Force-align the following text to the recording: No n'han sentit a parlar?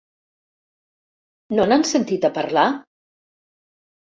No 1.59 1.67
n'han 1.71 1.85
sentit 1.91 2.27
a 2.31 2.33
parlar? 2.39 2.67